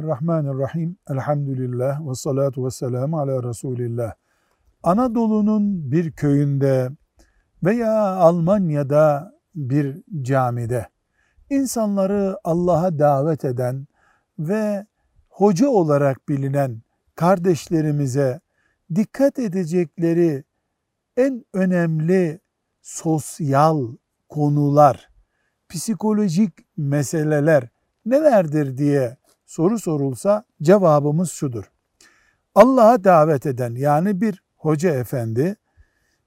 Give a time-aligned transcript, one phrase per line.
[0.00, 0.96] Bismillahirrahmanirrahim.
[1.10, 4.12] Elhamdülillah ve salatu ve selamu ala Resulillah.
[4.82, 6.90] Anadolu'nun bir köyünde
[7.64, 10.88] veya Almanya'da bir camide
[11.50, 13.86] insanları Allah'a davet eden
[14.38, 14.86] ve
[15.28, 16.82] hoca olarak bilinen
[17.14, 18.40] kardeşlerimize
[18.94, 20.44] dikkat edecekleri
[21.16, 22.40] en önemli
[22.82, 23.96] sosyal
[24.28, 25.10] konular,
[25.68, 27.68] psikolojik meseleler
[28.06, 29.19] nelerdir diye
[29.50, 31.70] soru sorulsa cevabımız şudur.
[32.54, 35.56] Allah'a davet eden yani bir hoca efendi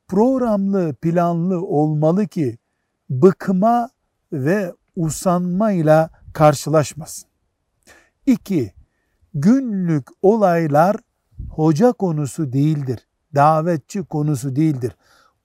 [0.07, 2.57] programlı, planlı olmalı ki
[3.09, 3.89] bıkma
[4.33, 7.29] ve usanmayla karşılaşmasın.
[8.25, 8.73] İki,
[9.33, 10.95] günlük olaylar
[11.49, 13.07] hoca konusu değildir.
[13.35, 14.95] Davetçi konusu değildir.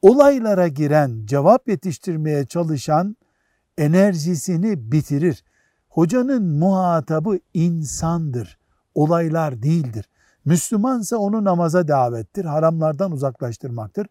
[0.03, 3.17] Olaylara giren, cevap yetiştirmeye çalışan
[3.79, 5.45] enerjisini bitirir.
[5.89, 8.59] Hocanın muhatabı insandır,
[8.95, 10.09] olaylar değildir.
[10.45, 14.07] Müslümansa onu namaza davettir, haramlardan uzaklaştırmaktır.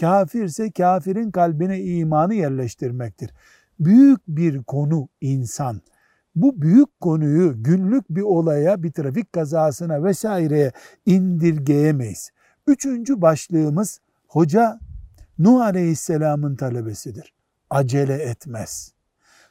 [0.00, 3.30] Kafirse kafirin kalbine imanı yerleştirmektir.
[3.80, 5.80] Büyük bir konu insan.
[6.34, 10.72] Bu büyük konuyu günlük bir olaya, bir trafik kazasına vesaireye
[11.06, 12.30] indirgeyemeyiz.
[12.66, 14.78] Üçüncü başlığımız hoca
[15.38, 17.32] Nuh Aleyhisselam'ın talebesidir.
[17.70, 18.92] Acele etmez.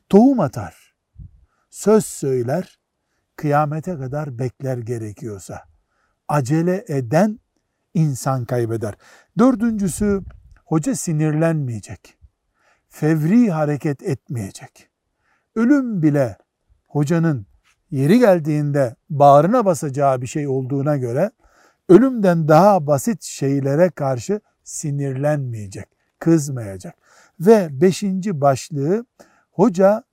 [0.10, 0.91] Tohum atar
[1.72, 2.80] söz söyler,
[3.36, 5.62] kıyamete kadar bekler gerekiyorsa.
[6.28, 7.40] Acele eden
[7.94, 8.96] insan kaybeder.
[9.38, 10.22] Dördüncüsü,
[10.66, 12.18] hoca sinirlenmeyecek.
[12.88, 14.90] Fevri hareket etmeyecek.
[15.56, 16.38] Ölüm bile
[16.88, 17.46] hocanın
[17.92, 21.32] yeri geldiğinde bağrına basacağı bir şey olduğuna göre
[21.90, 25.86] ölümden daha basit şeylere karşı sinirlenmeyecek,
[26.20, 26.96] kızmayacak.
[27.40, 29.06] Ve beşinci başlığı
[29.52, 30.04] hoca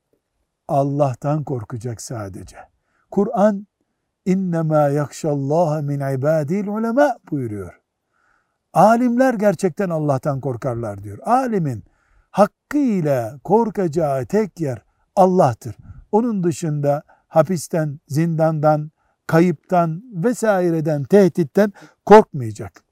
[0.68, 2.56] Allah'tan korkacak sadece.
[3.10, 3.66] Kur'an
[4.26, 7.80] innema yakşallaha min ibadil ulema buyuruyor.
[8.72, 11.18] Alimler gerçekten Allah'tan korkarlar diyor.
[11.22, 11.84] Alimin
[12.30, 14.82] hakkıyla korkacağı tek yer
[15.16, 15.76] Allah'tır.
[16.12, 18.90] Onun dışında hapisten, zindandan,
[19.26, 21.72] kayıptan vesaireden, tehditten
[22.06, 22.82] korkmayacak.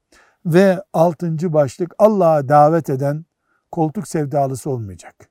[0.45, 3.25] Ve altıncı başlık Allah'a davet eden
[3.71, 5.29] koltuk sevdalısı olmayacak.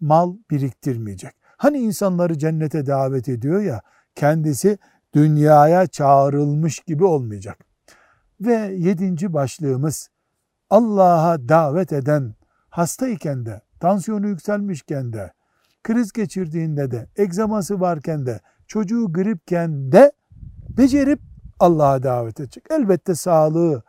[0.00, 1.34] Mal biriktirmeyecek.
[1.58, 3.82] Hani insanları cennete davet ediyor ya,
[4.14, 4.78] kendisi
[5.14, 7.58] dünyaya çağrılmış gibi olmayacak.
[8.40, 10.08] Ve yedinci başlığımız
[10.70, 12.34] Allah'a davet eden
[12.70, 15.32] hastayken de, tansiyonu yükselmişken de,
[15.82, 20.12] kriz geçirdiğinde de, egzaması varken de, çocuğu gripken de
[20.68, 21.20] becerip
[21.58, 22.64] Allah'a davet edecek.
[22.70, 23.82] Elbette sağlığı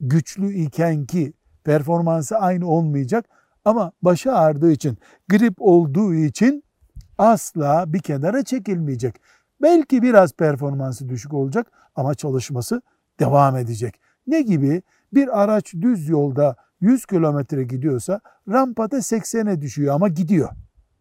[0.00, 1.32] güçlü iken ki
[1.64, 3.24] performansı aynı olmayacak
[3.64, 4.98] ama başı ağrıdığı için,
[5.28, 6.64] grip olduğu için
[7.18, 9.20] asla bir kenara çekilmeyecek.
[9.62, 12.82] Belki biraz performansı düşük olacak ama çalışması
[13.20, 14.00] devam edecek.
[14.26, 14.82] Ne gibi?
[15.12, 20.48] Bir araç düz yolda 100 kilometre gidiyorsa rampada 80'e düşüyor ama gidiyor.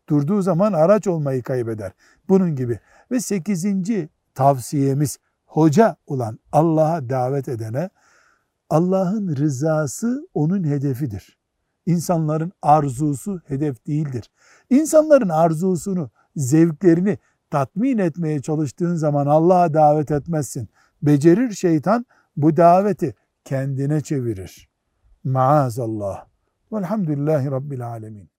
[0.10, 1.92] Durduğu zaman araç olmayı kaybeder.
[2.30, 2.80] Bunun gibi.
[3.12, 3.66] Ve 8.
[4.36, 7.90] tavsiyemiz hoca olan Allah'a davet edene
[8.70, 11.37] Allah'ın rızası onun hedefidir.
[11.88, 14.31] İnsanların arzusu hedef değildir.
[14.70, 17.18] İnsanların arzusunu, zevklerini
[17.52, 20.70] tatmin etmeye çalıştığın zaman Allah'a davet etmezsin.
[21.02, 22.06] Becerir şeytan
[22.38, 23.16] bu daveti
[23.46, 24.70] kendine çevirir.
[25.24, 26.25] Maazallah.
[26.72, 28.30] Velhamdülillahi Rabbil Alemin.